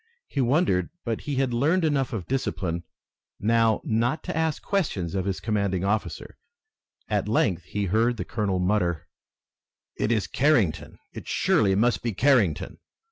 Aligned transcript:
He 0.27 0.41
wondered, 0.41 0.89
but 1.05 1.21
he 1.29 1.35
had 1.35 1.53
learned 1.53 1.85
enough 1.85 2.11
of 2.11 2.25
discipline 2.25 2.85
now 3.39 3.81
not 3.83 4.23
to 4.23 4.35
ask 4.35 4.63
questions 4.63 5.13
of 5.13 5.25
his 5.25 5.39
commanding 5.39 5.85
officer. 5.85 6.39
At 7.07 7.27
length 7.27 7.65
he 7.65 7.85
heard 7.85 8.17
the 8.17 8.25
colonel 8.25 8.57
mutter: 8.57 9.07
"It 9.95 10.11
is 10.11 10.25
Carrington! 10.25 10.97
It 11.13 11.27
surely 11.27 11.75
must 11.75 12.01
be 12.01 12.13
Carrington!" 12.13 12.79